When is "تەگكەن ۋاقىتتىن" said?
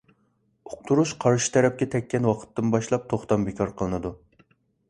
1.97-2.73